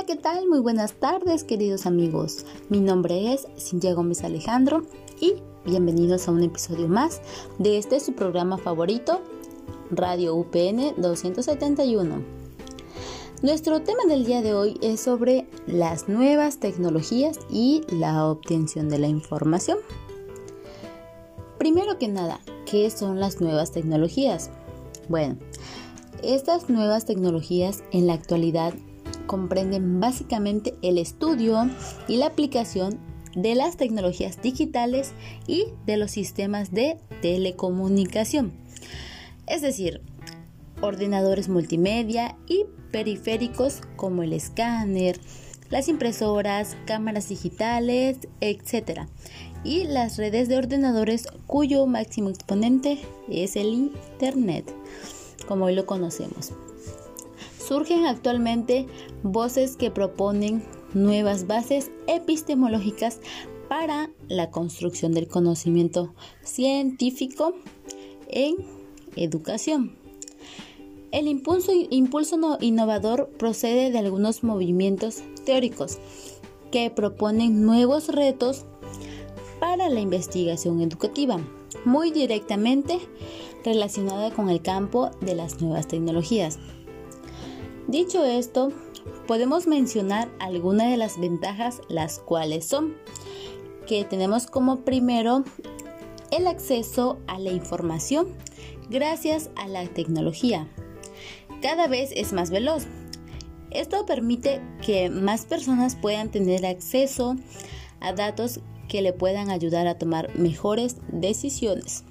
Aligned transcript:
Hola, 0.00 0.06
¿qué 0.06 0.16
tal? 0.16 0.48
Muy 0.48 0.60
buenas 0.60 0.94
tardes, 0.94 1.44
queridos 1.44 1.84
amigos. 1.84 2.46
Mi 2.70 2.80
nombre 2.80 3.34
es 3.34 3.46
Cintia 3.58 3.92
Gómez 3.92 4.24
Alejandro 4.24 4.86
y 5.20 5.34
bienvenidos 5.66 6.26
a 6.26 6.30
un 6.30 6.42
episodio 6.42 6.88
más 6.88 7.20
de 7.58 7.76
este 7.76 8.00
su 8.00 8.14
programa 8.14 8.56
favorito, 8.56 9.20
Radio 9.90 10.36
UPN 10.36 10.94
271. 10.96 12.22
Nuestro 13.42 13.82
tema 13.82 14.04
del 14.08 14.24
día 14.24 14.40
de 14.40 14.54
hoy 14.54 14.78
es 14.80 15.00
sobre 15.00 15.46
las 15.66 16.08
nuevas 16.08 16.60
tecnologías 16.60 17.38
y 17.50 17.82
la 17.90 18.24
obtención 18.24 18.88
de 18.88 19.00
la 19.00 19.08
información. 19.08 19.76
Primero 21.58 21.98
que 21.98 22.08
nada, 22.08 22.40
¿qué 22.64 22.88
son 22.88 23.20
las 23.20 23.42
nuevas 23.42 23.70
tecnologías? 23.72 24.48
Bueno, 25.10 25.36
estas 26.22 26.70
nuevas 26.70 27.04
tecnologías 27.04 27.84
en 27.92 28.06
la 28.06 28.14
actualidad 28.14 28.72
comprenden 29.30 30.00
básicamente 30.00 30.74
el 30.82 30.98
estudio 30.98 31.70
y 32.08 32.16
la 32.16 32.26
aplicación 32.26 32.98
de 33.36 33.54
las 33.54 33.76
tecnologías 33.76 34.42
digitales 34.42 35.12
y 35.46 35.66
de 35.86 35.96
los 35.96 36.10
sistemas 36.10 36.72
de 36.72 36.98
telecomunicación. 37.22 38.50
Es 39.46 39.62
decir, 39.62 40.00
ordenadores 40.80 41.48
multimedia 41.48 42.36
y 42.48 42.64
periféricos 42.90 43.82
como 43.94 44.24
el 44.24 44.32
escáner, 44.32 45.20
las 45.68 45.86
impresoras, 45.86 46.76
cámaras 46.84 47.28
digitales, 47.28 48.18
etc. 48.40 49.02
Y 49.62 49.84
las 49.84 50.16
redes 50.16 50.48
de 50.48 50.58
ordenadores 50.58 51.28
cuyo 51.46 51.86
máximo 51.86 52.30
exponente 52.30 52.98
es 53.30 53.54
el 53.54 53.74
Internet, 53.74 54.74
como 55.46 55.66
hoy 55.66 55.76
lo 55.76 55.86
conocemos. 55.86 56.52
Surgen 57.70 58.04
actualmente 58.04 58.88
voces 59.22 59.76
que 59.76 59.92
proponen 59.92 60.64
nuevas 60.92 61.46
bases 61.46 61.92
epistemológicas 62.08 63.20
para 63.68 64.10
la 64.26 64.50
construcción 64.50 65.12
del 65.12 65.28
conocimiento 65.28 66.12
científico 66.42 67.54
en 68.26 68.56
educación. 69.14 69.96
El 71.12 71.28
impulso, 71.28 71.70
innovador 72.58 73.28
procede 73.38 73.92
de 73.92 74.00
algunos 74.00 74.42
movimientos 74.42 75.22
teóricos 75.44 76.00
que 76.72 76.90
proponen 76.90 77.64
nuevos 77.64 78.08
retos 78.08 78.64
para 79.60 79.88
la 79.88 80.00
investigación 80.00 80.80
educativa, 80.80 81.38
muy 81.84 82.10
directamente 82.10 82.98
relacionada 83.64 84.32
con 84.32 84.48
el 84.48 84.60
campo 84.60 85.12
de 85.20 85.36
las 85.36 85.62
nuevas 85.62 85.86
tecnologías. 85.86 86.58
Dicho 87.90 88.24
esto, 88.24 88.72
podemos 89.26 89.66
mencionar 89.66 90.30
algunas 90.38 90.90
de 90.90 90.96
las 90.96 91.18
ventajas, 91.18 91.80
las 91.88 92.20
cuales 92.20 92.64
son 92.64 92.94
que 93.86 94.04
tenemos 94.04 94.46
como 94.46 94.80
primero 94.84 95.42
el 96.30 96.46
acceso 96.46 97.18
a 97.26 97.38
la 97.40 97.50
información 97.50 98.28
gracias 98.88 99.50
a 99.56 99.66
la 99.66 99.84
tecnología 99.88 100.68
cada 101.60 101.88
vez 101.88 102.10
es 102.14 102.32
más 102.32 102.50
veloz. 102.50 102.86
Esto 103.70 104.06
permite 104.06 104.60
que 104.84 105.10
más 105.10 105.44
personas 105.44 105.94
puedan 105.94 106.30
tener 106.30 106.66
acceso 106.66 107.36
a 108.00 108.12
datos 108.12 108.60
que 108.88 109.02
le 109.02 109.12
puedan 109.12 109.50
ayudar 109.50 109.86
a 109.86 109.98
tomar 109.98 110.36
mejores 110.36 110.96
decisiones. 111.12 112.04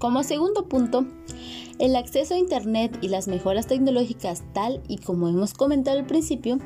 Como 0.00 0.22
segundo 0.22 0.64
punto, 0.64 1.04
el 1.78 1.94
acceso 1.94 2.32
a 2.32 2.38
Internet 2.38 2.96
y 3.02 3.08
las 3.08 3.28
mejoras 3.28 3.66
tecnológicas, 3.66 4.42
tal 4.54 4.80
y 4.88 4.96
como 4.96 5.28
hemos 5.28 5.52
comentado 5.52 5.98
al 5.98 6.06
principio, 6.06 6.56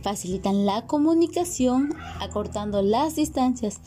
facilitan 0.00 0.64
la 0.64 0.86
comunicación 0.86 1.92
acortando 2.20 2.80
las 2.80 3.16
distancias, 3.16 3.80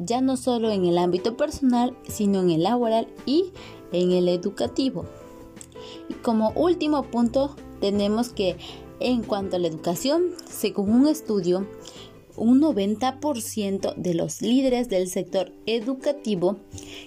ya 0.00 0.20
no 0.20 0.36
solo 0.36 0.72
en 0.72 0.84
el 0.84 0.98
ámbito 0.98 1.36
personal, 1.36 1.96
sino 2.08 2.40
en 2.40 2.50
el 2.50 2.64
laboral 2.64 3.06
y 3.24 3.52
en 3.92 4.10
el 4.10 4.26
educativo. 4.26 5.04
Y 6.08 6.14
como 6.14 6.50
último 6.56 7.04
punto, 7.04 7.54
tenemos 7.80 8.30
que 8.30 8.56
en 8.98 9.22
cuanto 9.22 9.54
a 9.54 9.58
la 9.60 9.68
educación, 9.68 10.30
según 10.50 10.90
un 10.90 11.06
estudio, 11.06 11.68
un 12.38 12.60
90% 12.60 13.94
de 13.96 14.14
los 14.14 14.40
líderes 14.40 14.88
del 14.88 15.08
sector 15.08 15.52
educativo 15.66 16.56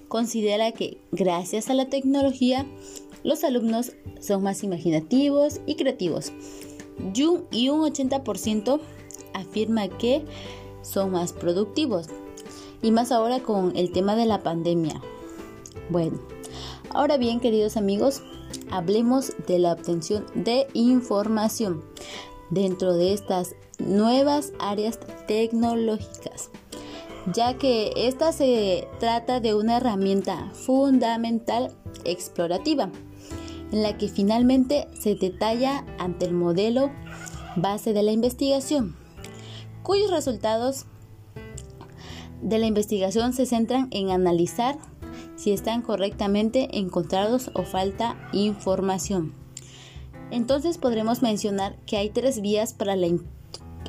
considera 0.07 0.71
que 0.71 0.97
gracias 1.11 1.69
a 1.69 1.73
la 1.73 1.89
tecnología 1.89 2.65
los 3.23 3.43
alumnos 3.43 3.93
son 4.19 4.43
más 4.43 4.63
imaginativos 4.63 5.61
y 5.65 5.75
creativos. 5.75 6.31
Y 7.51 7.69
un 7.69 7.81
80% 7.81 8.79
afirma 9.33 9.87
que 9.87 10.23
son 10.81 11.11
más 11.11 11.33
productivos. 11.33 12.07
Y 12.81 12.91
más 12.91 13.11
ahora 13.11 13.41
con 13.41 13.75
el 13.77 13.91
tema 13.91 14.15
de 14.15 14.25
la 14.25 14.41
pandemia. 14.41 15.01
Bueno, 15.89 16.19
ahora 16.89 17.17
bien, 17.17 17.39
queridos 17.39 17.77
amigos, 17.77 18.23
hablemos 18.71 19.33
de 19.47 19.59
la 19.59 19.73
obtención 19.73 20.25
de 20.33 20.67
información 20.73 21.83
dentro 22.49 22.93
de 22.93 23.13
estas 23.13 23.55
nuevas 23.87 24.53
áreas 24.59 24.99
tecnológicas, 25.27 26.49
ya 27.33 27.57
que 27.57 27.91
esta 27.95 28.31
se 28.31 28.87
trata 28.99 29.39
de 29.39 29.53
una 29.53 29.77
herramienta 29.77 30.49
fundamental 30.53 31.75
explorativa, 32.05 32.89
en 33.71 33.83
la 33.83 33.97
que 33.97 34.07
finalmente 34.07 34.87
se 34.99 35.15
detalla 35.15 35.85
ante 35.97 36.25
el 36.25 36.33
modelo 36.33 36.91
base 37.55 37.93
de 37.93 38.03
la 38.03 38.11
investigación, 38.11 38.95
cuyos 39.83 40.11
resultados 40.11 40.85
de 42.41 42.57
la 42.57 42.65
investigación 42.65 43.33
se 43.33 43.45
centran 43.45 43.87
en 43.91 44.09
analizar 44.09 44.77
si 45.35 45.51
están 45.51 45.81
correctamente 45.81 46.77
encontrados 46.77 47.51
o 47.53 47.63
falta 47.63 48.15
información. 48.31 49.33
Entonces 50.31 50.77
podremos 50.77 51.21
mencionar 51.21 51.77
que 51.85 51.97
hay 51.97 52.09
tres 52.09 52.41
vías 52.41 52.73
para 52.73 52.95
la 52.95 53.07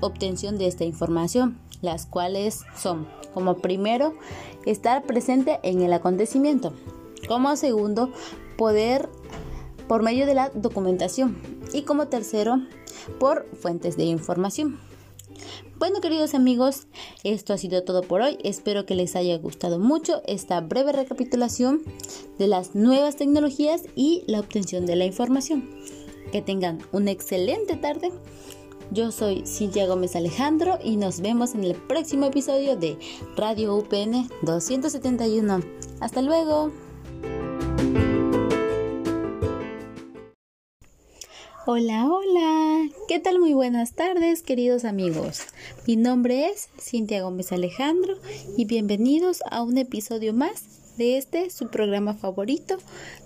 obtención 0.03 0.59
de 0.59 0.67
esta 0.67 0.85
información, 0.85 1.59
las 1.81 2.05
cuales 2.07 2.61
son, 2.77 3.09
como 3.33 3.57
primero, 3.57 4.15
estar 4.67 5.05
presente 5.05 5.59
en 5.63 5.81
el 5.81 5.93
acontecimiento, 5.95 6.75
como 7.29 7.57
segundo, 7.57 8.13
poder 8.59 9.09
por 9.89 10.03
medio 10.03 10.27
de 10.27 10.35
la 10.35 10.51
documentación 10.51 11.41
y 11.73 11.83
como 11.83 12.09
tercero, 12.09 12.61
por 13.19 13.47
fuentes 13.57 13.97
de 13.97 14.05
información. 14.05 14.79
Bueno, 15.79 16.01
queridos 16.01 16.35
amigos, 16.35 16.87
esto 17.25 17.53
ha 17.53 17.59
sido 17.59 17.83
todo 17.83 18.03
por 18.03 18.21
hoy. 18.21 18.39
Espero 18.45 18.87
que 18.87 18.95
les 18.95 19.17
haya 19.17 19.37
gustado 19.39 19.79
mucho 19.81 20.23
esta 20.27 20.61
breve 20.61 20.93
recapitulación 20.93 21.83
de 22.39 22.47
las 22.47 22.75
nuevas 22.75 23.17
tecnologías 23.17 23.83
y 23.97 24.23
la 24.27 24.41
obtención 24.41 24.87
de 24.87 24.97
la 24.97 25.05
información. 25.05 25.69
Que 26.31 26.41
tengan 26.41 26.79
una 26.93 27.11
excelente 27.11 27.77
tarde. 27.77 28.13
Yo 28.91 29.11
soy 29.11 29.47
Cintia 29.47 29.87
Gómez 29.87 30.17
Alejandro 30.17 30.79
y 30.83 30.97
nos 30.97 31.21
vemos 31.21 31.55
en 31.55 31.65
el 31.65 31.75
próximo 31.75 32.27
episodio 32.27 32.77
de 32.77 32.99
Radio 33.37 33.77
UPN 33.77 34.29
271. 34.43 35.61
Hasta 36.01 36.23
luego. 36.23 36.73
Hola, 41.65 42.07
hola. 42.11 42.89
¿Qué 43.09 43.21
tal? 43.21 43.39
Muy 43.39 43.55
buenas 43.55 43.95
tardes, 43.95 44.43
queridos 44.43 44.85
amigos. 44.85 45.43
Mi 45.87 45.97
nombre 45.97 46.49
es 46.49 46.69
Cintia 46.79 47.23
Gómez 47.23 47.53
Alejandro 47.53 48.17
y 48.57 48.65
bienvenidos 48.65 49.43
a 49.51 49.63
un 49.63 49.79
episodio 49.79 50.35
más 50.35 50.97
de 50.97 51.17
este 51.19 51.51
su 51.51 51.69
programa 51.69 52.15
favorito, 52.15 52.79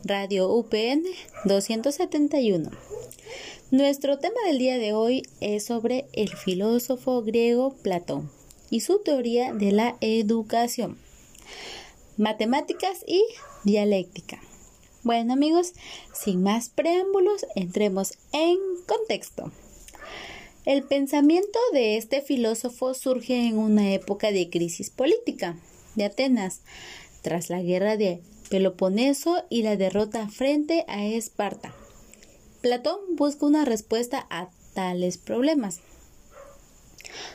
Radio 0.04 0.52
UPN 0.52 1.02
271. 1.44 2.70
Nuestro 3.72 4.20
tema 4.20 4.36
del 4.46 4.58
día 4.58 4.78
de 4.78 4.92
hoy 4.92 5.24
es 5.40 5.64
sobre 5.64 6.06
el 6.12 6.28
filósofo 6.28 7.22
griego 7.22 7.74
Platón 7.82 8.30
y 8.70 8.78
su 8.78 9.00
teoría 9.00 9.52
de 9.52 9.72
la 9.72 9.96
educación, 10.00 10.98
matemáticas 12.16 13.02
y 13.08 13.24
dialéctica. 13.64 14.40
Bueno 15.02 15.32
amigos, 15.32 15.72
sin 16.14 16.44
más 16.44 16.68
preámbulos, 16.68 17.44
entremos 17.56 18.12
en 18.32 18.56
contexto. 18.86 19.50
El 20.64 20.84
pensamiento 20.84 21.58
de 21.72 21.96
este 21.96 22.22
filósofo 22.22 22.94
surge 22.94 23.48
en 23.48 23.58
una 23.58 23.92
época 23.92 24.30
de 24.30 24.48
crisis 24.48 24.90
política 24.90 25.56
de 25.96 26.04
Atenas, 26.04 26.60
tras 27.20 27.50
la 27.50 27.60
guerra 27.60 27.96
de 27.96 28.20
Peloponeso 28.48 29.42
y 29.50 29.62
la 29.62 29.76
derrota 29.76 30.28
frente 30.28 30.84
a 30.86 31.04
Esparta. 31.04 31.74
Platón 32.66 32.98
busca 33.14 33.46
una 33.46 33.64
respuesta 33.64 34.26
a 34.28 34.48
tales 34.74 35.18
problemas. 35.18 35.78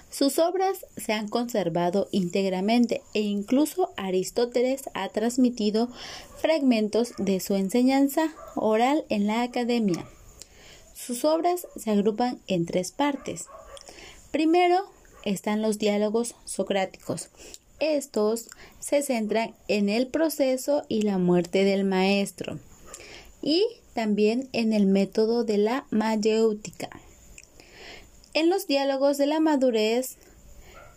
Sus 0.10 0.39
obras 0.39 0.86
se 0.98 1.13
han 1.13 1.30
conservado 1.30 2.10
íntegramente 2.12 3.01
e 3.13 3.22
incluso 3.22 3.94
Aristóteles 3.95 4.89
ha 4.94 5.07
transmitido 5.07 5.88
fragmentos 6.42 7.13
de 7.18 7.39
su 7.39 7.56
enseñanza 7.56 8.33
oral 8.56 9.06
en 9.07 9.25
la 9.25 9.44
academia. 9.44 10.06
Sus 10.94 11.24
obras 11.24 11.66
se 11.78 11.92
agrupan 11.92 12.42
en 12.48 12.66
tres 12.66 12.92
partes. 12.92 13.45
Primero 14.31 14.83
están 15.24 15.62
los 15.62 15.80
diálogos 15.80 16.36
socráticos. 16.44 17.30
Estos 17.80 18.50
se 18.81 19.01
centran 19.01 19.56
en 19.69 19.88
el 19.88 20.07
proceso 20.07 20.83
y 20.89 21.04
la 21.04 21.18
muerte 21.18 21.63
del 21.63 21.86
maestro 21.86 22.60
y 23.42 23.66
también 23.94 24.50
en 24.54 24.74
el 24.74 24.86
método 24.86 25.44
de 25.44 25.58
la 25.58 25.86
mayéutica. 25.90 26.90
En 28.34 28.50
los 28.50 28.68
diálogos 28.68 29.18
de 29.18 29.26
la 29.26 29.40
madurez 29.40 30.18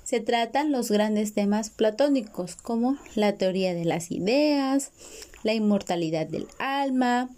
se 0.05 0.21
tratan 0.21 0.71
los 0.71 0.91
grandes 0.91 1.35
temas 1.35 1.71
platónicos 1.71 2.57
como 2.57 2.99
la 3.15 3.37
teoría 3.37 3.75
de 3.75 3.85
las 3.85 4.11
ideas, 4.11 4.93
la 5.43 5.55
inmortalidad 5.55 6.27
del 6.27 6.47
alma, 6.59 7.31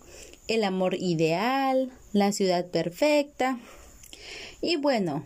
el 0.48 0.64
amor 0.64 0.94
ideal, 0.94 1.90
la 2.12 2.32
ciudad 2.32 2.66
perfecta. 2.66 3.58
Y 4.60 4.76
bueno, 4.76 5.24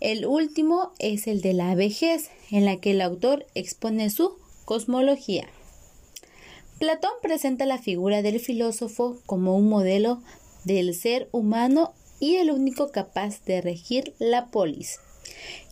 el 0.00 0.26
último 0.26 0.92
es 0.98 1.26
el 1.26 1.40
de 1.40 1.52
la 1.52 1.74
vejez, 1.74 2.30
en 2.50 2.64
la 2.64 2.76
que 2.76 2.92
el 2.92 3.00
autor 3.00 3.46
expone 3.54 4.10
su 4.10 4.36
cosmología. 4.64 5.48
Platón 6.78 7.12
presenta 7.22 7.64
la 7.64 7.78
figura 7.78 8.20
del 8.20 8.38
filósofo 8.38 9.18
como 9.24 9.56
un 9.56 9.66
modelo 9.66 10.22
del 10.64 10.94
ser 10.94 11.28
humano 11.32 11.94
y 12.20 12.36
el 12.36 12.50
único 12.50 12.90
capaz 12.90 13.42
de 13.46 13.62
regir 13.62 14.14
la 14.18 14.50
polis, 14.50 14.98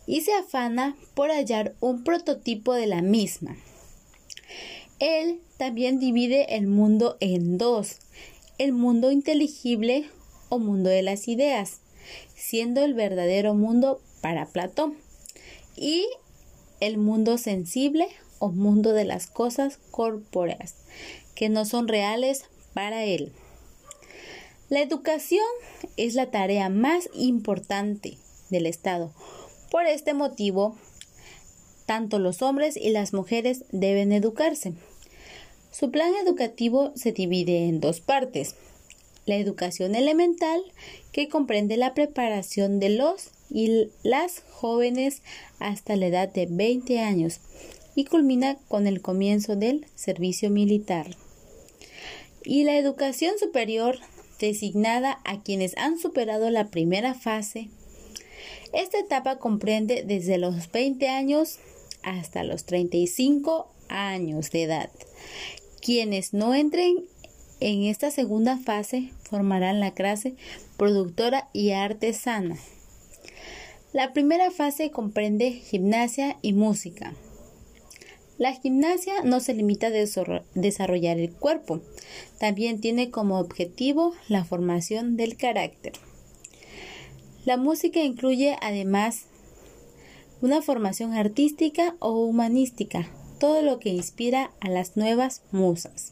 y 0.07 0.21
se 0.21 0.33
afana 0.33 0.95
por 1.13 1.29
hallar 1.29 1.75
un 1.79 2.03
prototipo 2.03 2.73
de 2.73 2.87
la 2.87 3.03
misma. 3.03 3.55
Él 4.99 5.41
también 5.57 5.99
divide 5.99 6.55
el 6.55 6.65
mundo 6.65 7.17
en 7.19 7.59
dos, 7.59 7.97
el 8.57 8.73
mundo 8.73 9.11
inteligible 9.11 10.09
o 10.49 10.57
mundo 10.57 10.89
de 10.89 11.03
las 11.03 11.27
ideas, 11.27 11.81
siendo 12.35 12.83
el 12.83 12.95
verdadero 12.95 13.53
mundo 13.53 14.01
para 14.21 14.47
Platón, 14.47 14.97
y 15.75 16.07
el 16.79 16.97
mundo 16.97 17.37
sensible 17.37 18.07
o 18.39 18.49
mundo 18.49 18.93
de 18.93 19.05
las 19.05 19.27
cosas 19.27 19.79
corpóreas, 19.91 20.75
que 21.35 21.49
no 21.49 21.65
son 21.65 21.87
reales 21.87 22.45
para 22.73 23.03
él. 23.03 23.31
La 24.69 24.81
educación 24.81 25.45
es 25.95 26.15
la 26.15 26.31
tarea 26.31 26.69
más 26.69 27.09
importante 27.13 28.17
del 28.49 28.65
Estado. 28.65 29.13
Por 29.69 29.85
este 29.85 30.13
motivo, 30.13 30.75
tanto 31.85 32.17
los 32.17 32.41
hombres 32.41 32.75
y 32.75 32.89
las 32.89 33.13
mujeres 33.13 33.65
deben 33.71 34.11
educarse. 34.11 34.73
Su 35.71 35.91
plan 35.91 36.13
educativo 36.15 36.93
se 36.95 37.11
divide 37.11 37.67
en 37.67 37.79
dos 37.79 37.99
partes. 37.99 38.55
La 39.25 39.35
educación 39.35 39.93
elemental, 39.93 40.61
que 41.11 41.29
comprende 41.29 41.77
la 41.77 41.93
preparación 41.93 42.79
de 42.79 42.89
los 42.89 43.31
y 43.51 43.89
las 44.03 44.41
jóvenes 44.51 45.21
hasta 45.59 45.95
la 45.95 46.07
edad 46.07 46.29
de 46.29 46.47
20 46.47 46.99
años 46.99 47.39
y 47.95 48.05
culmina 48.05 48.57
con 48.67 48.87
el 48.87 49.01
comienzo 49.01 49.55
del 49.55 49.87
servicio 49.95 50.49
militar. 50.49 51.15
Y 52.43 52.63
la 52.63 52.77
educación 52.77 53.39
superior, 53.39 53.97
designada 54.39 55.19
a 55.23 55.41
quienes 55.41 55.75
han 55.77 55.97
superado 55.97 56.49
la 56.49 56.69
primera 56.69 57.13
fase. 57.13 57.69
Esta 58.73 58.99
etapa 58.99 59.39
comprende 59.39 60.03
desde 60.05 60.37
los 60.37 60.71
20 60.71 61.07
años 61.07 61.59
hasta 62.03 62.43
los 62.43 62.65
35 62.65 63.71
años 63.87 64.51
de 64.51 64.63
edad 64.63 64.89
quienes 65.85 66.33
no 66.33 66.55
entren 66.55 67.05
en 67.59 67.83
esta 67.83 68.09
segunda 68.09 68.57
fase 68.57 69.11
formarán 69.21 69.79
la 69.79 69.93
clase 69.93 70.35
productora 70.77 71.47
y 71.53 71.71
artesana. 71.71 72.57
La 73.93 74.11
primera 74.11 74.49
fase 74.49 74.89
comprende 74.89 75.51
gimnasia 75.51 76.37
y 76.41 76.53
música. 76.53 77.13
La 78.37 78.53
gimnasia 78.53 79.23
no 79.23 79.39
se 79.39 79.53
limita 79.53 79.87
a 79.87 79.91
desarrollar 79.91 81.19
el 81.19 81.31
cuerpo, 81.31 81.81
también 82.37 82.81
tiene 82.81 83.09
como 83.09 83.39
objetivo 83.39 84.13
la 84.27 84.43
formación 84.43 85.15
del 85.15 85.37
carácter. 85.37 85.93
La 87.45 87.55
música 87.55 88.01
incluye 88.01 88.57
además 88.61 89.27
una 90.41 90.61
formación 90.61 91.13
artística 91.13 91.95
o 91.99 92.25
humanística, 92.25 93.07
todo 93.39 93.61
lo 93.61 93.79
que 93.79 93.89
inspira 93.89 94.51
a 94.59 94.69
las 94.69 94.97
nuevas 94.97 95.43
musas. 95.51 96.11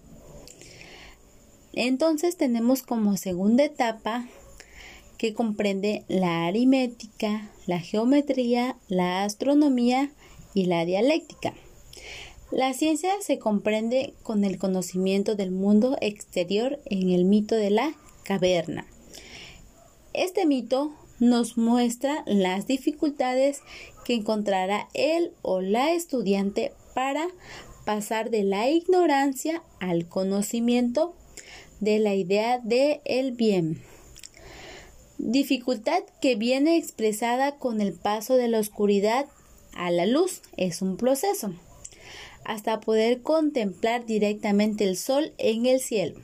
Entonces 1.73 2.37
tenemos 2.37 2.83
como 2.83 3.17
segunda 3.17 3.63
etapa 3.65 4.27
que 5.17 5.33
comprende 5.33 6.05
la 6.07 6.45
aritmética, 6.45 7.51
la 7.65 7.79
geometría, 7.79 8.77
la 8.87 9.23
astronomía 9.23 10.11
y 10.53 10.65
la 10.65 10.85
dialéctica. 10.85 11.53
La 12.53 12.73
ciencia 12.73 13.11
se 13.21 13.39
comprende 13.39 14.13
con 14.21 14.43
el 14.43 14.59
conocimiento 14.59 15.35
del 15.35 15.49
mundo 15.49 15.97
exterior 16.01 16.79
en 16.85 17.09
el 17.09 17.25
mito 17.25 17.55
de 17.55 17.71
la 17.71 17.95
caverna. 18.23 18.85
Este 20.13 20.45
mito 20.45 20.93
nos 21.19 21.57
muestra 21.57 22.23
las 22.27 22.67
dificultades 22.67 23.61
que 24.05 24.13
encontrará 24.13 24.87
él 24.93 25.31
o 25.41 25.61
la 25.61 25.93
estudiante 25.93 26.73
para 26.93 27.27
pasar 27.85 28.29
de 28.29 28.43
la 28.43 28.69
ignorancia 28.69 29.63
al 29.79 30.07
conocimiento 30.07 31.15
de 31.79 31.97
la 31.97 32.13
idea 32.13 32.59
de 32.59 33.01
el 33.05 33.31
bien. 33.31 33.81
Dificultad 35.17 36.03
que 36.21 36.35
viene 36.35 36.77
expresada 36.77 37.57
con 37.57 37.81
el 37.81 37.93
paso 37.93 38.35
de 38.35 38.47
la 38.47 38.59
oscuridad 38.59 39.25
a 39.73 39.89
la 39.89 40.05
luz 40.05 40.43
es 40.55 40.83
un 40.83 40.97
proceso 40.97 41.51
hasta 42.45 42.79
poder 42.79 43.21
contemplar 43.21 44.05
directamente 44.05 44.83
el 44.83 44.97
sol 44.97 45.33
en 45.37 45.65
el 45.65 45.79
cielo. 45.79 46.19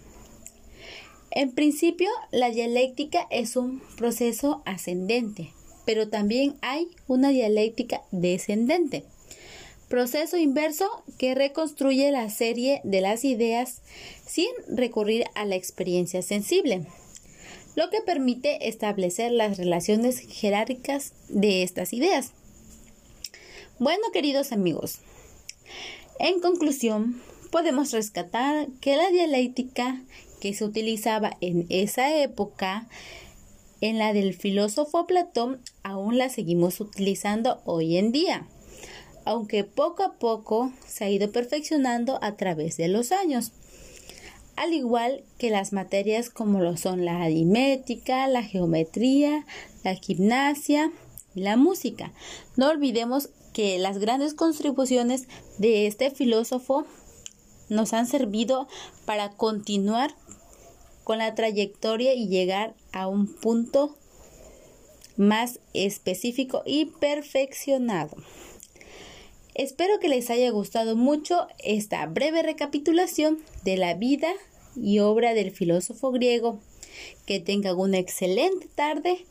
En 1.31 1.51
principio, 1.51 2.09
la 2.31 2.49
dialéctica 2.49 3.27
es 3.29 3.55
un 3.55 3.81
proceso 3.97 4.63
ascendente, 4.65 5.51
pero 5.85 6.09
también 6.09 6.55
hay 6.61 6.87
una 7.07 7.29
dialéctica 7.29 8.01
descendente 8.11 9.05
proceso 9.89 10.37
inverso 10.37 10.87
que 11.17 11.35
reconstruye 11.35 12.11
la 12.11 12.29
serie 12.29 12.79
de 12.83 13.01
las 13.01 13.25
ideas 13.25 13.81
sin 14.25 14.47
recurrir 14.69 15.25
a 15.33 15.45
la 15.45 15.55
experiencia 15.55 16.21
sensible, 16.21 16.85
lo 17.75 17.89
que 17.89 18.01
permite 18.01 18.69
establecer 18.69 19.31
las 19.31 19.57
relaciones 19.57 20.19
jerárquicas 20.19 21.13
de 21.27 21.63
estas 21.63 21.91
ideas. 21.91 22.31
Bueno, 23.79 24.03
queridos 24.13 24.51
amigos, 24.51 24.99
en 26.19 26.39
conclusión, 26.39 27.21
podemos 27.51 27.91
rescatar 27.91 28.67
que 28.81 28.95
la 28.95 29.09
dialéctica 29.09 30.01
que 30.39 30.53
se 30.53 30.63
utilizaba 30.63 31.37
en 31.41 31.65
esa 31.69 32.15
época, 32.15 32.87
en 33.81 33.97
la 33.97 34.13
del 34.13 34.33
filósofo 34.33 35.07
Platón, 35.07 35.61
aún 35.83 36.17
la 36.17 36.29
seguimos 36.29 36.79
utilizando 36.79 37.61
hoy 37.65 37.97
en 37.97 38.11
día 38.11 38.47
aunque 39.29 39.63
poco 39.63 40.01
a 40.01 40.13
poco 40.13 40.73
se 40.87 41.05
ha 41.05 41.09
ido 41.11 41.31
perfeccionando 41.31 42.17
a 42.23 42.35
través 42.35 42.77
de 42.77 42.87
los 42.87 43.11
años, 43.11 43.51
al 44.55 44.73
igual 44.73 45.23
que 45.37 45.51
las 45.51 45.71
materias 45.71 46.31
como 46.31 46.61
lo 46.61 46.77
son 46.77 47.05
la 47.05 47.21
aritmética, 47.21 48.27
la 48.27 48.41
geometría, 48.41 49.45
la 49.83 49.93
gimnasia 49.93 50.91
la 51.39 51.57
música. 51.57 52.13
No 52.55 52.69
olvidemos 52.69 53.29
que 53.53 53.79
las 53.79 53.97
grandes 53.97 54.33
contribuciones 54.33 55.27
de 55.57 55.87
este 55.87 56.11
filósofo 56.11 56.85
nos 57.69 57.93
han 57.93 58.07
servido 58.07 58.67
para 59.05 59.31
continuar 59.31 60.15
con 61.03 61.17
la 61.17 61.33
trayectoria 61.35 62.13
y 62.13 62.27
llegar 62.27 62.75
a 62.91 63.07
un 63.07 63.27
punto 63.27 63.97
más 65.17 65.59
específico 65.73 66.63
y 66.65 66.85
perfeccionado. 66.85 68.15
Espero 69.55 69.99
que 69.99 70.07
les 70.07 70.29
haya 70.29 70.49
gustado 70.51 70.95
mucho 70.95 71.47
esta 71.57 72.05
breve 72.05 72.43
recapitulación 72.43 73.39
de 73.65 73.75
la 73.75 73.93
vida 73.93 74.29
y 74.75 74.99
obra 74.99 75.33
del 75.33 75.51
filósofo 75.51 76.11
griego. 76.11 76.59
Que 77.25 77.39
tengan 77.39 77.77
una 77.77 77.97
excelente 77.97 78.67
tarde. 78.73 79.25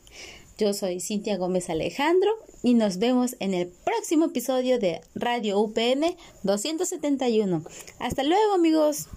Yo 0.59 0.73
soy 0.73 0.99
Cintia 0.99 1.37
Gómez 1.37 1.69
Alejandro 1.69 2.29
y 2.63 2.73
nos 2.73 2.97
vemos 2.97 3.37
en 3.39 3.53
el 3.53 3.69
próximo 3.69 4.25
episodio 4.25 4.77
de 4.77 4.99
Radio 5.15 5.57
UPN 5.57 6.17
271. 6.43 7.63
Hasta 7.97 8.23
luego 8.23 8.55
amigos. 8.55 9.07